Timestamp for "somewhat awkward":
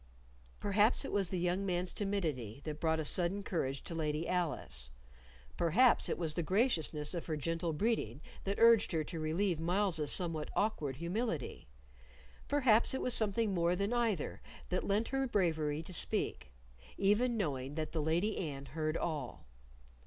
10.11-10.95